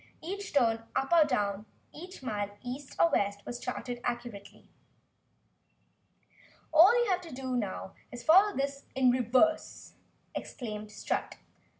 Each 0.19 0.51
turn 0.51 0.81
up 0.95 1.13
or 1.13 1.25
down, 1.25 1.67
each 1.93 2.23
mile 2.23 2.57
east 2.63 2.95
or 2.99 3.11
west, 3.11 3.45
was 3.45 3.59
charted 3.59 4.01
accurately. 4.03 4.67
"All 6.73 6.99
you 7.05 7.11
have 7.11 7.21
to 7.21 7.31
do 7.31 7.61
is 8.11 8.23
follow 8.23 8.55
this 8.57 8.85
in 8.95 9.11
reverse," 9.11 9.93
exclaimed 10.33 10.89
Strut. 10.91 11.35